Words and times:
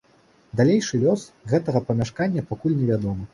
Далейшы 0.61 0.99
лёс 1.03 1.21
гэтага 1.51 1.83
памяшкання 1.91 2.47
пакуль 2.55 2.79
невядомы. 2.81 3.23